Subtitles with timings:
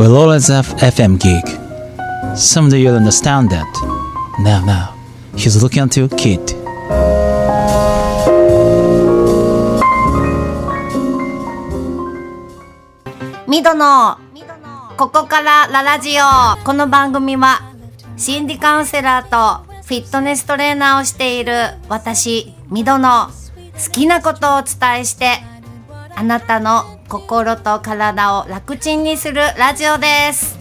[0.00, 1.44] will always have FM gig.
[2.34, 3.68] Someday you'll understand that.
[4.38, 4.94] Now, now,
[5.36, 6.40] he's looking at you, kid.
[13.46, 14.16] ミドの
[14.96, 17.60] ここからララジオこの番組は
[18.16, 21.52] 心理カウンセラーとフィットネストレーナーをしている
[21.88, 25.40] 私ミドの好きなことをお伝えして
[26.14, 30.60] あなたの心と体を楽ちんにするラジオです。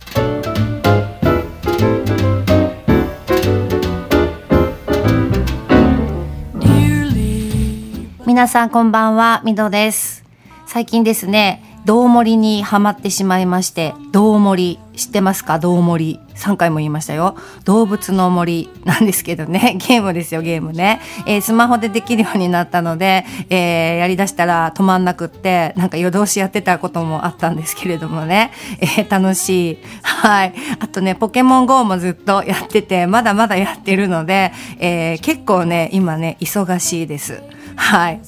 [8.25, 10.25] 皆さんこんばんはミドです。
[10.65, 15.59] 最近ですねどう森にはまってしまいましてどう森知ってますか？
[15.59, 17.37] どう森3回も言いましたよ。
[17.63, 19.77] 動物の森なんですけどね。
[19.87, 29.77] ゲームですよゲームね、えー、スマホでできるようになったので、えー、やりだしたら止まんなくってなんか夜通しやってたこともあったんですけれどもね、えー、楽しい。
[30.01, 30.53] はい。
[30.79, 37.41] あとねポケモン GO もずっと やっててまだまだやってるので、え、結構ね今ね忙しいです。
[37.79, 38.21] はい。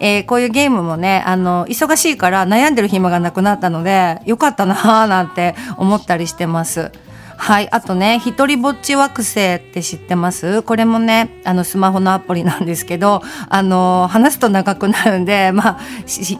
[0.00, 6.90] えー、こういうゲームもね、あの、忙しいから悩んでる暇がなくなったので、よかったなぁなんて思ったりしてます。
[7.44, 7.70] はい。
[7.72, 10.62] あとね、一人ぼっち惑星って知ってます？
[10.62, 13.20] これもね、あの、スマホのアプリなんですけど、
[13.50, 15.78] あの、話すと長くなるんで、 まあ、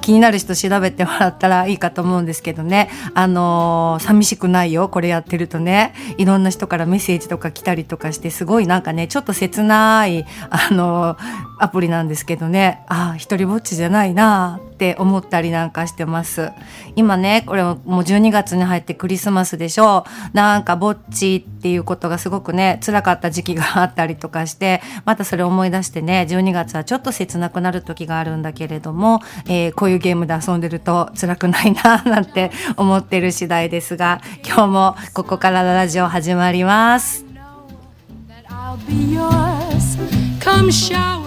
[0.00, 11.18] 気になる人調べてもらったらいいかと思うんですけどね、あの、寂しくないよ、これやってるとね、いろんな人からメッセージとか来たりとかして、すごいなんかね、ちょっと切ない、あの、
[11.58, 14.58] アプリなんですけどね、ああ、一人ぼっちじゃないな。
[14.74, 16.50] って思ったりなんかしてます。
[16.96, 20.36] 今ね、これもう12月に入ってクリスマスでしょう。
[20.36, 37.24] なんかぼっちっていうことがすごくね辛かった時期があったりとかしてまたそれ思い出してね12月はちょっと切なくなる時があるんだけれども、えー、こういうゲームで遊んでると辛くないななんて思ってる次第ですが今日もここからラジオ始まります。
[40.40, 41.23] Come shower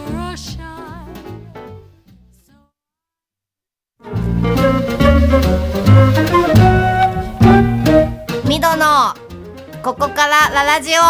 [9.88, 11.02] ここからララジオ。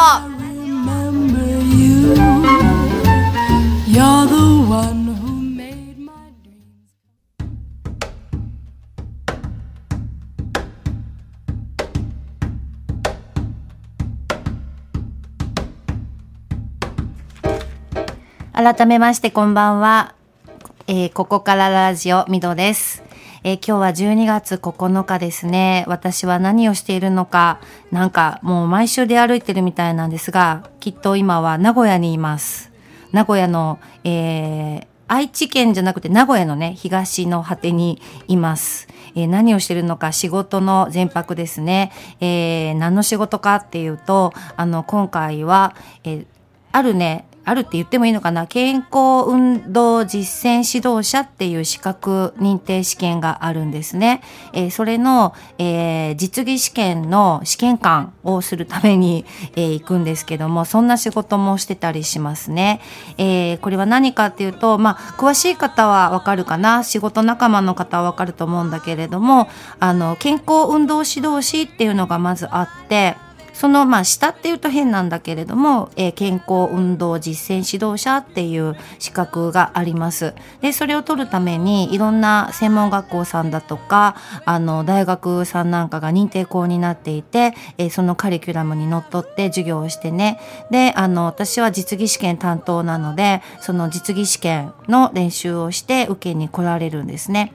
[18.53, 20.13] 改めましてこんばんは、
[20.85, 23.06] えー、ここからラジオミドです。
[23.43, 25.85] えー、今日は12月9日ですね。
[25.87, 27.59] 私は何をしているのか、
[27.91, 32.71] なんかもう毎週出歩いてるみたいなんですが、きっと今は名古屋にいます。
[33.11, 38.87] 名古屋の、えー、愛知県じゃなくて名古屋のね、東の果てにいます。
[39.15, 41.91] えー、何をしてるのか仕事の全泊ですね。
[42.19, 46.25] えー、何の仕事かっていうと、あの、今回は、えー、
[46.71, 48.45] あるね、あるって言ってもいいのかな？
[48.45, 54.21] 健康運動実践指導者っていう資格認定試験があるんですね。
[54.51, 59.25] えー、それの、えー、実技試験の試験官をするために、
[59.55, 62.81] えー、行くんですけども、そんな仕事もしてたりしますね。
[63.17, 66.83] えー、これは何かっていうと、まあ、詳しい方はわかるかな？
[66.83, 69.47] 仕事仲間の方はわかると思うんだけれども、
[69.79, 73.15] あの、健康運動指導士っていうのがまずあって、
[73.57, 80.35] そのまあ下っていうと変なんだけれども、えー、健康運動実践指導者っていう資格があります。
[80.61, 84.15] で、それを取るためにいろんな専門学校さんだとか、
[84.45, 90.39] あの大学さんなんかが認定校になっていて、えー、そのカリキュラムにのっとって授業をしてね。
[90.69, 97.53] で、あの私は実技試験担当なので、その実技試験の練習をして受けに来られるんですね。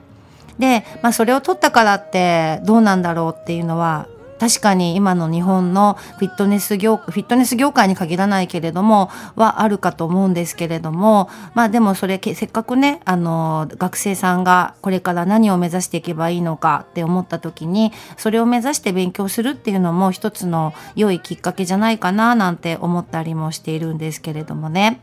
[0.59, 4.07] で、まあそれを取ったからってどうなんだろうっていうのは
[4.39, 24.99] 確かに今の日本のフィットネス業、フィットネス業界に限らないけれども、はあるかと思うんですけれども、まあでもそれ、せっかくね、あの、学生さんがこれから何を目指していけばいいのかって思った時に、それを目指して勉強するっていうのも一つの良いきっかけじゃないかななんて思ったりもしているんですけれどもね。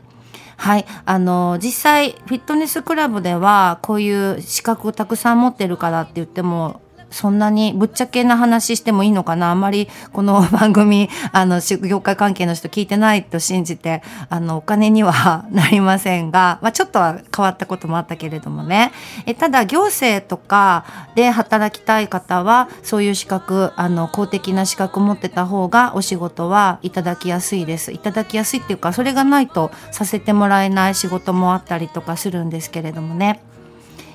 [0.57, 0.85] はい。
[1.05, 9.51] あの、実際、フィットネスクラブでは、こういう資格をたくさん持ってるからって言っても、そんなにぶっちゃけな話してもいいのかな？
[9.51, 18.91] あんまりこの番組、 あの、業界関係の人聞いてないと信じて、あの、お金にはなりませんが、まあ、ちょっとは変わったこともあったけれどもね。
[19.25, 20.85] えただ、行政とか
[21.15, 27.91] で働きたい方は、そういう資格、あの、公的な資格持ってた方がお仕事はいただきやすいです。
[27.91, 33.41] いただきやすいっていうか、それがないとさせてもらえない仕事もあったりとかするんですけれどもね。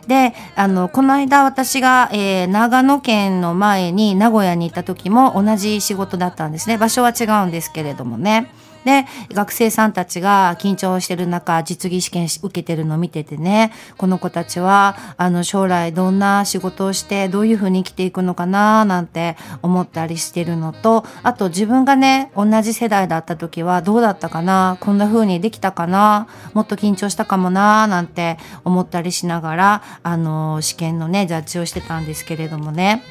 [0.07, 8.53] であのこの間私が、えー、長野県の前に名古屋に行った時も同じ仕事だったんですね場所は違うんですけれどもね。
[8.87, 33.03] で、学生さんたちが緊張してる中、実技試験受けてるの見ててね、この子たちは、あの、将来どんな仕事をして、どういうふうに生きていくのかな、なんて思ったりしてるのと、あと自分がね、同じ世代だった時はどうだったかな、こんな風にできたかな、もっと緊張したかもな、なんて思ったりしながら、あの、試験のね、ジャッジをしてたんですけれどもね。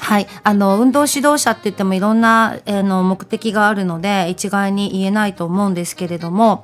[0.00, 0.26] はい。
[0.42, 6.62] あの、運動指導者って言ってもいろんな、えー、の目的があるので、一概に言えないと思うんですけれども、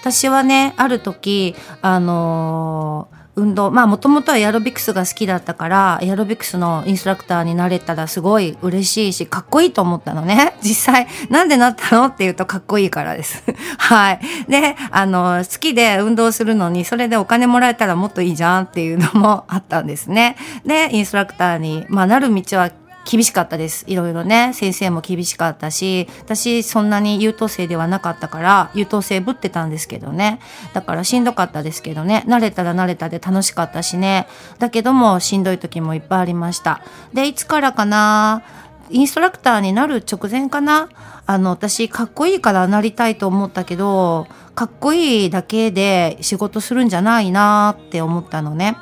[0.00, 10.56] 私はね、ある時、あのー運動まあもともとはエアロビクスが好きだったからエアロビクスのインストラクターになれたらすごい嬉しいしかっこいいと思ったのね。
[10.64, 13.44] 実際なんでなったのっていうとかっこいいからです。
[13.78, 14.20] はい。
[14.48, 20.36] であの好きで運動するのにそれでお金もらえたらもっといいじゃんっていうのもあったんですね。
[20.64, 22.70] でインストラクターに、まあ、なる道は
[23.08, 23.84] 厳しかったです。
[23.86, 30.40] いろいろね、先生も厳しかったし、私そんなに優等生ではなかったから、優等生ぶってたんですけどね。
[30.74, 34.26] だからしんどかったですけどね、慣れたら慣れたで楽しかったしね。
[34.58, 36.82] だけどもしんどい時もいっぱいありました。
[37.14, 38.42] で、いつからかな？
[38.90, 40.88] インストラクターになる直前かな？
[41.26, 48.76] あの、私、かっこいいからなりたいと思ったけど、かっこいいだけで仕事するんじゃないなって思ったのね。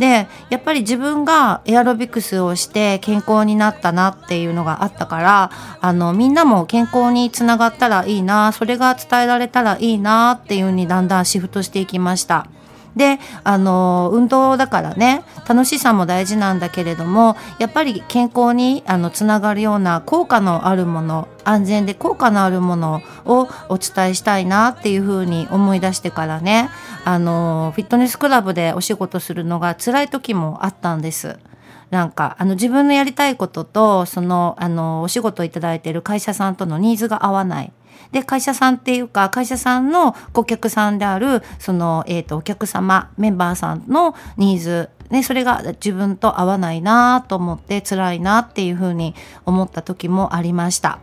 [0.00, 5.50] でやっぱり自分がエアロビクスをして健康になったなっていうのがあったから
[5.82, 12.46] あのみんなも健康につながったらいいなそれが伝えられたらいいなっていう風にだんだんシフトしていきました。
[12.96, 26.70] であの運動だからね楽しさも大事なんだけれどもやっぱり健康にあのつながるような効果のあるもの安全で効果のあるものをお伝えしたいなっていうふうに思い出してからね
[27.04, 31.38] あのフィットネスクラブでお仕事するのが辛い時もあったんです。
[31.90, 37.72] なんか、あの、自分のやりたいことと、その、あの、お仕事をいただいている会社さんとのニーズが合わない。
[38.12, 51.00] で、会社さんっていうか、会社さんの顧客さんである、その、えっ、ー、と、お客様、メンバーさんのニーズ、ね、それが自分と合わないなと思って辛いなっていうふうに思った時もありました。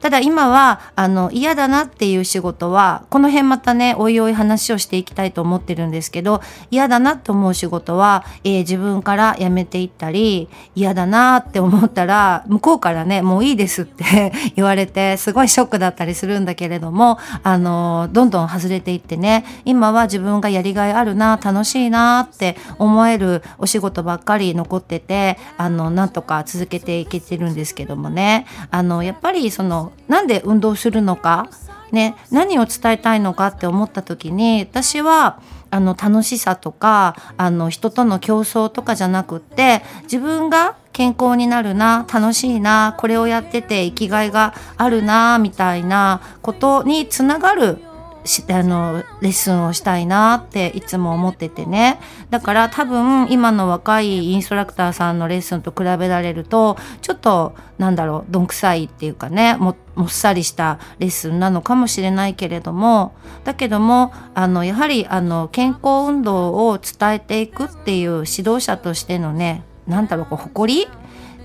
[0.00, 6.40] ただ今はあの嫌だなっていう仕事はこの辺またねおいおい話をしていきたいと思ってるんですけど
[6.70, 28.46] 嫌だなと思う仕事は、えー、自分から辞めていったり嫌だなって思ったら向こうからねもういいですって 言われてすごいショックだったりするんだけれどもあのどんどん外れていってね今は自分がやりがいあるな楽しいなって思えるお仕事ばっかり残っててあのなんとか続けていけてるんですけどもね。
[28.70, 31.48] あのやっぱりそののなんで運動するのか、
[31.92, 35.40] ね、何を伝えたいのかって思った時に私は
[35.70, 47.78] あの楽しさとかあの人との競争とかじゃなくって自分が健康になるな楽しいなこれをやってて生きがいがあるなみたいなことにつながる
[48.24, 51.98] しあのレッスンをしたいなっていつも思っててね。
[52.30, 63.14] だから多分今の若いインストラクターさんのレッスンと比べられるとちょっとなんだろうどんくさいっていうかねももっさりしたレッスンなのかもしれないけれども
[63.44, 70.88] だけどもあのやはりあの健康運動を伝えていくっていう指導者としてのねなんだろうこう誇り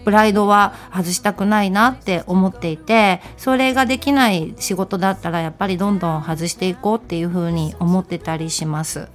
[0.08, 9.10] プライドは外したくないなって思っていてそれができない仕事だったらやっぱりどんどん外していこうっていうふうに思ってたりします。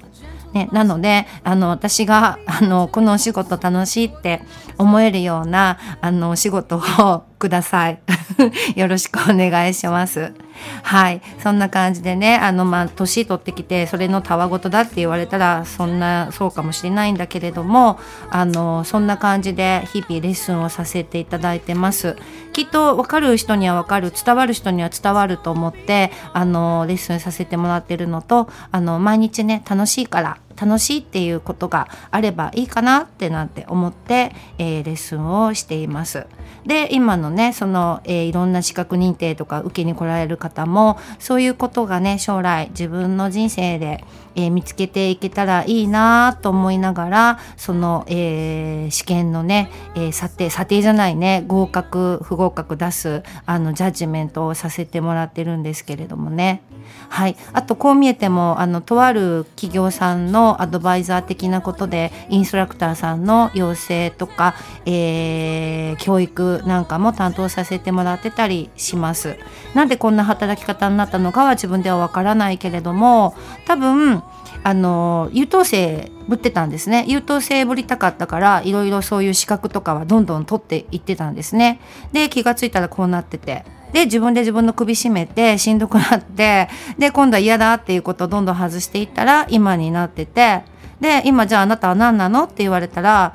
[0.52, 4.42] ね、なのであの私があのこのお仕事楽しいって
[4.76, 7.98] 思えるようなあのお仕事をください。
[8.76, 10.34] よろしくお願いします。
[10.82, 11.22] はい。
[11.38, 17.98] そんな感じでね、あの、まあ、年取ってきて、それのたわごとだって言われたら、そんな、そうかもしれないんだけれども、
[18.30, 22.16] あの、そんな感じで日々レッスンをさせていただいてます。
[22.52, 36.26] きっと分かる人には分かる、伝わる人には伝わると思って、あの、レッスンさせてもらってるのと、あの、毎日ね、楽しいから、楽しいっていうことがあればいいかなってなんて思って、えー、レッスンをしています。
[36.66, 44.04] で今のねその、えー、いろんな資格認定とか受けに来られる方もそういうことがね将来自分の人生で、
[44.34, 56.62] えー、見つけていけたらいいなと思いながらその、えー、試験のね、えー、査定査定じゃないね合格不合格出すあのジャッジメントをさせてもらってるんですけれどもね。
[57.08, 57.36] はい。
[57.52, 64.54] あとこう見えてもあのとある企業さんのアドバイザー的なことでインストラクターさんの養成とか、
[64.86, 69.36] えー、教育なんかも担当させてもらってたりします。
[69.74, 73.34] なんでこんな働き方になったのかは自分ではわからないけれども
[73.66, 74.22] 多分
[74.64, 77.04] あの優等生ぶってたんですね。
[77.08, 81.80] 優等生ぶりたかったからいろいろそういう資格とかはどんどん取っていってたんですね。
[82.12, 83.64] で気がついたらこうなってて。
[83.92, 86.68] で自分で自分の首絞めてしんどくなって
[86.98, 90.62] で今度は嫌だっていうことをどんどん外していったら今になってて
[91.00, 93.34] で今じゃああなたは何なのって言われたら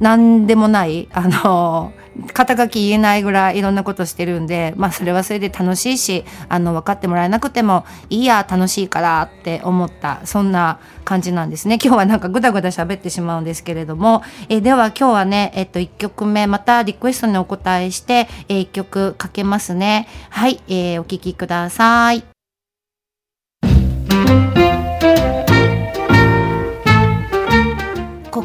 [0.00, 1.92] 何でもないあの
[2.32, 11.78] 肩書き言えないぐらいいろんなことしてるんでまあそれはそれで楽しいしあの分かってもらえなくてもいいや楽しいからって思ったそんな感じなんですね。
[11.82, 14.22] 今日はなんかぐだぐだ喋ってしまうんですけれども。
[14.48, 20.08] えでは今日はねえっと1曲目またリクエストにお答えしてえ1曲かけますね。
[20.30, 22.24] はい、えー、お聴きください。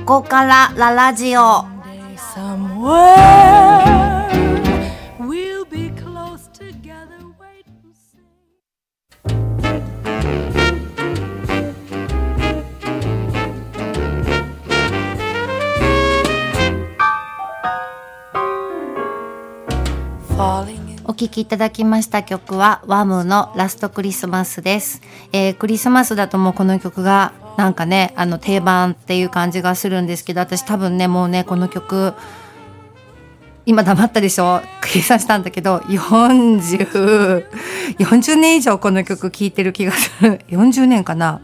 [0.05, 1.63] ここからララジオ。
[21.03, 32.15] お聴きいただきました曲はワムのラストクリスマスです、えー、クリスマスだともうこの曲がなんかねあの定番っていう感じがするんですけど私多分ねもうねこの曲
[33.67, 34.61] 今黙ったでしょ？
[34.81, 37.45] 計算したんだけど4040
[37.99, 40.39] 40年以上この曲聴いてる気がする。
[40.47, 41.39] 40年かな？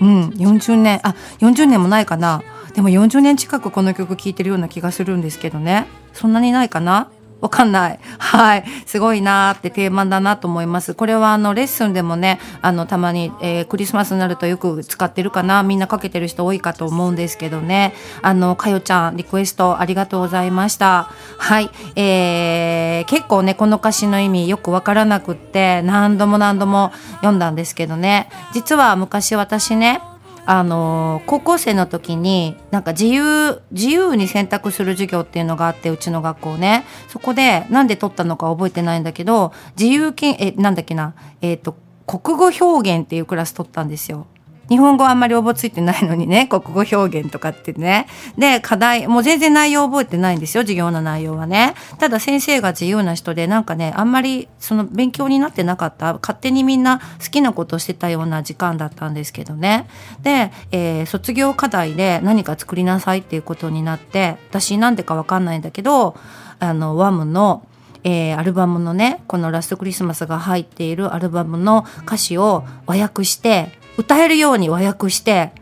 [0.00, 1.00] うん40年。
[1.02, 2.44] あ40年もないかな？
[2.74, 5.88] でも40年近くこの曲聴いてるような気がするんですけどね。
[6.12, 7.10] そんなにないかな？
[7.46, 8.00] わかんない。
[8.18, 8.64] はい。
[8.86, 10.94] すごいなーって定番だなと思います。
[10.94, 15.62] これはあのレッスンでもね、あのたまに、えー、クリスマスになるとよく使ってるかな。
[15.62, 17.94] みんなかけてる人多いかと思うんですけどね。
[18.20, 21.08] あの、かよちゃん、リクエストありがとうございました。
[21.38, 21.70] はい。
[21.94, 28.28] えー、結構ね、この歌詞の意味よくわからなくって、何度も何度も読んだんですけどね。
[28.52, 30.00] 実は昔私ね、
[30.46, 41.76] あの高校生の時になんか自由自由に選択する授業っていうのがあってうちの学校ねそこでなんで取ったのか覚えてないんだけど自由金えなんだっけなえっ、ー、と
[42.06, 44.28] 国語表現っていうクラス取ったんですよ。
[44.68, 48.06] 日本語あんまり覚えついてないのにね、 国語表現とかってね。
[48.36, 51.74] で、課題、もう全然内容覚えてないんですよ、授業の内容はね。
[51.98, 59.86] ただ先生が自由な人で、なんかね、あんまりその勉強になってなかった、勝手にみんな好きなことをしてたような時間だったんですけどね。
[60.22, 66.16] で、えー、卒業課題で何か作りなさいっていうことになって、私なんでかわかんないんだけど、
[66.58, 67.62] あの、ワムの、
[68.06, 75.52] えー、アルバムのねこの「ラストクリスマス」が入っているアルバムの歌詞を和訳して歌えるように和訳して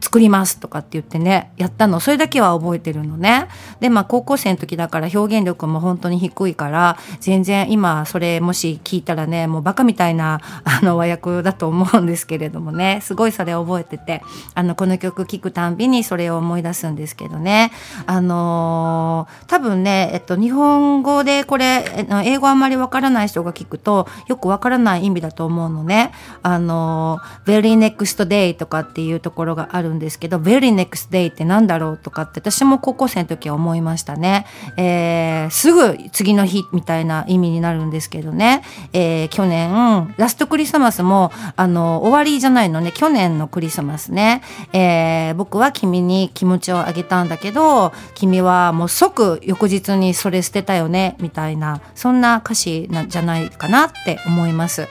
[0.00, 2.00] 作りますとかって言ってねやったの。
[2.00, 3.48] それだけは覚えてるのね。
[3.80, 13.00] でまあ高校生の時だから表現力も本当に低いから全然今それもし聞いたらねもうバカみたいなあの和訳だと思うんですけれどもね。
[13.02, 14.22] すごいそれ覚えてて
[14.54, 17.72] あのこの曲聴くたんびにそれを思い出すんですけどね。
[18.06, 21.84] あのー、多分ねえっと日本語でこれ
[22.24, 26.12] 英語あんまりわからない人が聞くとよくわからない意味だと思うのね。
[26.42, 42.92] あの very next day とかっていうところがあるるんですけど very next day って何だろうとかって私も高校生の時は思いましたね、えー、すぐ次の日みたいな意味になるんですけどね、えー、去年ラストクリスマスもあの終わりじゃないのね。
[42.92, 44.42] 去年のクリスマスね、
[44.72, 51.16] えー、僕は君に気持ちをあげたんだけど君はもう即翌日にそれ捨てたよね。
[51.20, 54.88] みたいなそんな歌詞なんじゃないかなって思います。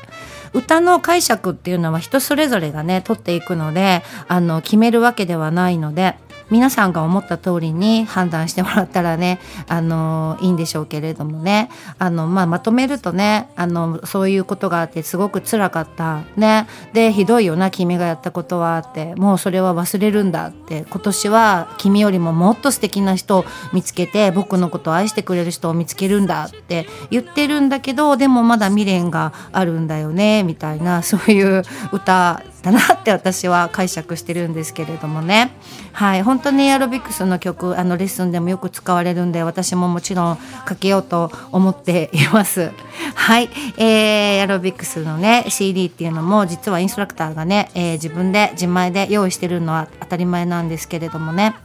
[0.54, 6.16] 歌の解釈っていうのは人それぞれがね取っていくのであの決めるわけではないので
[6.50, 11.70] 皆さんが思った通りに判断してもらったらね あのいいんでしょうけれどもね。
[12.00, 16.68] あの、まあ、まとめるとねあのそういうことがあってすごく辛かったね。
[16.94, 19.16] でひどいよな君がやったことはって。
[19.16, 20.86] もうそれは忘れるんだって。
[20.90, 26.88] 今年は君よりももっと素敵な人を見つけて僕のことを愛してくれる人を見つけるんだって。
[27.10, 35.52] 言ってるんだけどでもまだ未練があるんだよねみたいなそういう歌だなって私は解釈してるんですけれどもね。
[35.94, 36.24] はい。
[36.24, 42.72] 本当にエアロビクスの曲あのレッスンでもよく使われるんで私ももちろんかけようと思っています。
[43.16, 51.56] はい、えー、エアロビクスのね CD っていうのも実はインストラクターがね、えー、自分で自前で用意してるのは当たり前なんですけれどもね。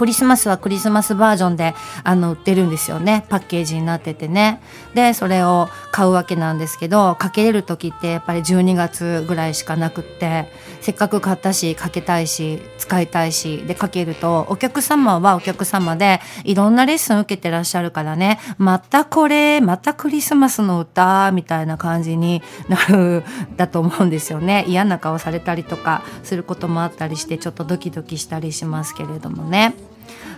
[0.00, 3.26] クリスマスはクリスマスバージョンであの売ってるんですよね。
[3.28, 4.62] パッケージになっててね。
[4.94, 18.40] でそれを買うわけなんですけどかけれる時ってやっぱり12月ぐらいしかなくってせっかく買ったしかけたいし使いたいしでかけるとお客様はお客様でいろんなレッスン受けてらっしゃるからね。
[18.56, 23.22] またこれまたクリスマスの歌みたいな感じになる
[23.58, 24.64] だと思うんですよね。
[24.66, 29.89] 嫌な顔されたりとかすることもあったりしてちょっとドキドキしたりしますけれどもね。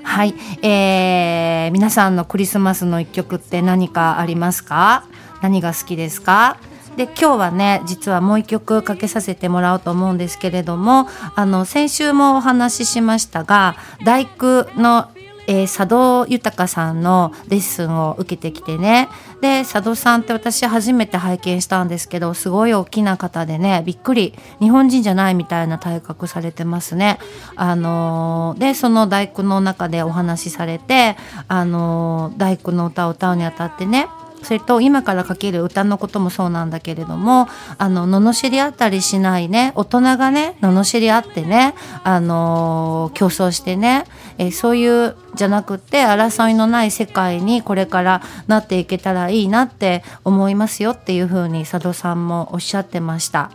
[0.03, 5.05] はい、えー、皆さんのクリスマスの一曲って何かありますか？
[5.43, 6.59] 何が好きですか？
[6.97, 15.11] で今日はね実はもう一曲かけさせてもらおうと思うんですけれどもあの先週もお話ししましたが大工の
[15.47, 19.09] えー、佐渡豊さんのレッスンを受けてきてね
[19.41, 27.19] で佐渡さんって私初めて拝見したんですけどすごい大きな方でねびっくり日本人じゃないみたいな体格されてますね。
[27.57, 31.17] あのー、でその大工の中でお話しされて、
[31.49, 34.09] あのー、大工の歌を歌うにあたってね
[34.43, 44.05] それと今からかける歌のこともそうなんだけれどもあの罵り合ったりしないね大人がね罵り合ってねあの競争してね、
[44.39, 53.51] えー、そういうじゃなくて争いのない世界にこれからなっていけたらいいなって思いますよっていうふうに佐渡さんもおっしゃってました。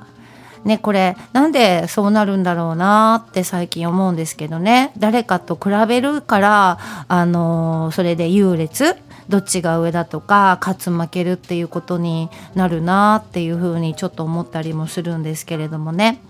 [0.68, 8.98] ね、これなんでそうなるんだろうなって最近思うんですけどね誰かと比べるからあのそれで優劣
[9.30, 16.22] どっちが上だとか勝つ負けるっていうことになるなっていうふうにちょっと思ったりもするんですけれどもね。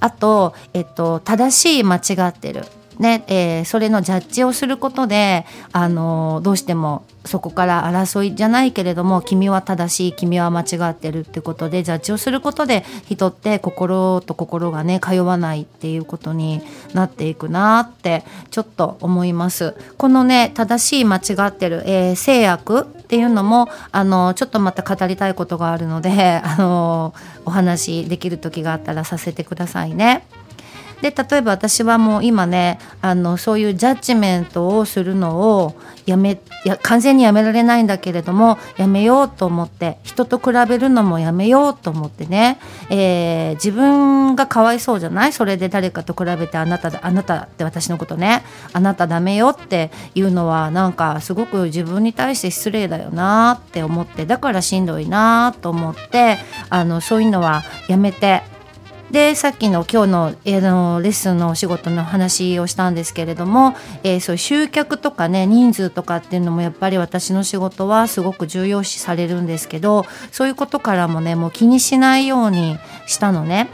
[0.00, 2.64] あと、えっと、正しい間違ってる。
[2.98, 16.62] ねえー、それのジャッジをすることで、あのどうしてもそこから争いじゃないけれども君は正しい君は間違ってるってことでジャッジをすることで人って心と心がね通わないっていうことに
[16.94, 19.74] なっていくなってちょっと思います。
[19.96, 30.26] このね正しい間違ってる、えー、制約っていうのもあのちょっとまた語りたいことがあるのであのお話できる時があったらさせてくださいね。
[31.02, 35.74] で例えば私はもう今ねあのそういうジャッジメントをするのを
[36.06, 45.32] やめや完全にやめられないんだけれどもやめようと思って人と比べるのもやめようと思ってね、えー、自分がかわいそうじゃない？
[45.32, 48.42] それで誰かと比べてあなたあなたって私のことね
[48.72, 56.38] あなたダメよっていうのはなんかすごく自分に対して失礼だよなって思ってだからしんどいなと思って
[56.70, 58.42] あのそういうのはやめて
[59.12, 73.68] でさっきの今日の,、えー、のレッスンのお仕事の話をしたんですけれども、えー、そう集客とかね人数とかっていうのもやっぱり私の仕事はすごく重要視されるんですけどそういうことからもねもう気にしないようにしたのね。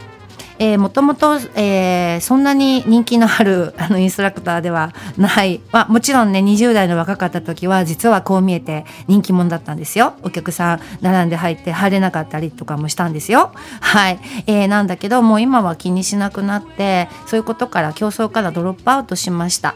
[0.59, 10.13] えー、もともと、えー、そんなに人気のあるあのインストラクターではない、まあ、もちろんね20代の若かった時は実はこう見えて人気者だったんですよ。
[10.21, 13.51] お客さん並んで入って入れなかったりとかもしたんですよ。
[13.79, 19.75] はい、えー、なんだけどもう今は気にしなくなってそういうことから競争からドロップアウトしました。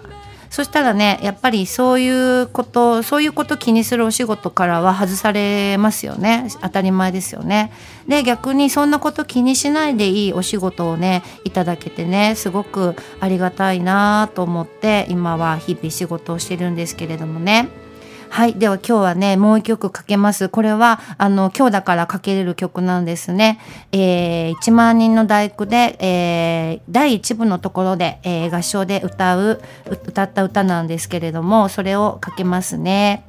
[0.54, 7.72] そしたらねやっぱりそういうことそういうこと気にするお仕事からは外されますよね当たり前ですよね。
[8.08, 17.83] で逆にそんなこと気にしないでいいお仕事をねいただけてねすごくありがたいなと思って今は日々仕事をしてるんですけれどもね。
[18.34, 18.56] はい。
[18.56, 20.50] では今日はね、もう一曲かけます。
[20.50, 23.60] これは、あの、今日だからかけれる曲なんですね。
[23.92, 33.24] えー、1万人の大工で、えー、第1部のところで、えー、合唱で歌う、歌った歌なんですけれども、それをかけますね。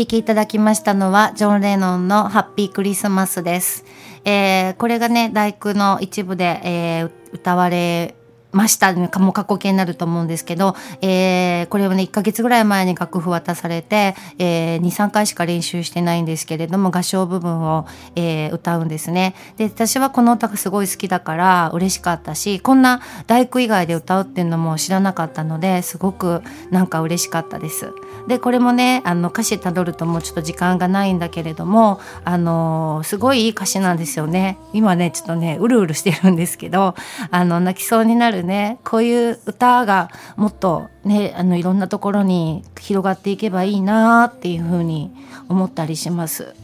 [0.00, 3.84] 聴きいただきましたのは、ジョン・レノンのハッピークリスマスです。
[4.24, 8.14] えー、これがね、大工の一部で、えー、歌われ
[8.52, 8.92] ました。
[8.92, 17.86] もう過去形になると思うんですけど、えー、これはね1ヶ月ぐらい前に楽譜渡されて、えー、23回しか練習してないんですけれども合唱部分を、
[18.16, 19.34] えー、歌うんですね。
[19.56, 27.92] で私はこの歌がすごい好きだから嬉しかったしこんな大工以外で歌うっていうのも知らなかったのですごくなんか嬉しかったです。
[28.26, 34.58] でこれもねあの歌詞たどるともうちょっと時間がないんだけれどもあのすごいいい歌詞なんですよね。
[34.72, 36.94] 今ねちょっとねうるうるしてるんですけど
[37.30, 45.12] あの泣きそうになるねこういう歌がもっとねあのいろんなところに広がっていけばいいなっていうふうに
[45.48, 46.54] 思ったりします。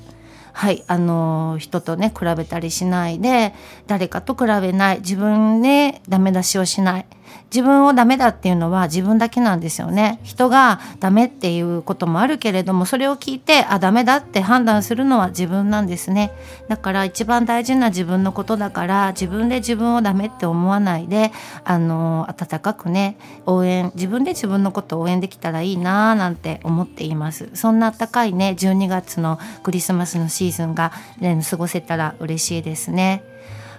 [0.53, 3.53] はい、あの人とね比べたりしないで
[3.87, 7.07] 誰かと比べない自分でダメ出しをしない
[7.53, 10.19] 自分をダメだっていうのは自分だけなんですよね。
[10.25, 16.33] 人がダメっていうこともあるけれどもそれを聞いてあダメだって判断するのは自分なんですね。
[16.69, 21.33] だから一番大事な自分のことだから自分で自分をダメって思わないで
[21.65, 27.49] あの温かくね応援自分で自分のことを応援できたらいいなーなんて思っています。
[27.55, 33.23] そんなあったかいね12月のクリスマスのシーズンが、ね、過ごせたら嬉しいですね。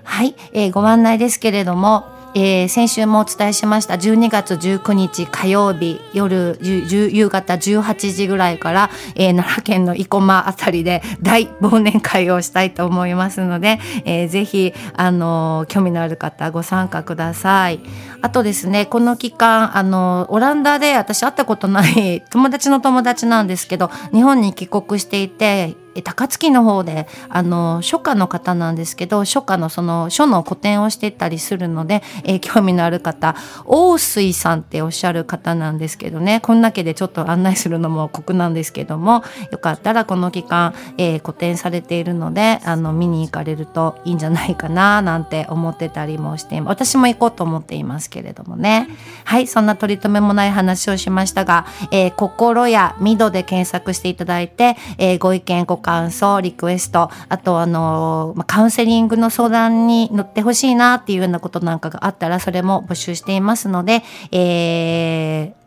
[0.04, 17.80] はい、えー、ご案内ですけれどもえー、先週もお伝えしました12月19日火曜日夜夕方18時ぐらいから、えー、奈良県の生駒あたりで大忘年会をしたいと思いますので、えー、ぜひ、あの興味のある方ご参加ください。
[18.22, 48.07] あとですねこの期間あのオランダで私会ったことない 友達の友達なんですけど日本に帰国していて高槻の方であの書家の方なんですけど書家のその書の個展をしてたりするので、えー、興味のある方大水さんっておっしゃる方なんですけどねこんだけでちょっと案内するのも酷なんですけどもよかったらこの期間、えー、個展されているのであの見に行かれるといいんじゃないかななんて思ってたりもして私も行こうと思っています。
[48.10, 48.88] けれどもね。
[49.24, 65.67] はいそんな取り留めもない話をしましたが、えー、心やミドで検索していただいて、えー、ご意見ご感想、リクエスト、あとあの、まカウンセリングの相談に乗ってほしいなっていうようなことなんかがあったら、それも募集していますので、えー、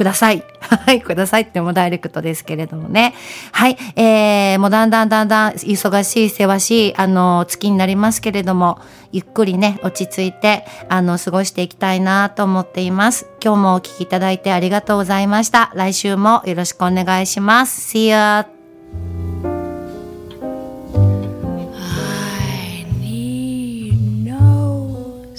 [0.00, 0.42] ください。
[0.86, 3.12] はい、くださいってもダイレクトですけれどもね。
[3.52, 8.78] はい、えー、もうだんだんだんだん忙しい、せわしい、あの、月になりますけれども、
[9.12, 13.26] ゆっくりね、落ち着いて、あの、過ごしていきたいなと思っています。
[13.44, 15.70] 今日もお聞きいただいてありがとうございました。
[15.74, 17.94] 来週もよろしくお願いします。
[17.94, 18.44] See you!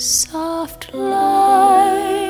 [0.02, 2.21] soft light.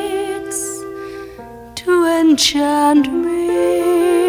[1.91, 4.20] to enchant me.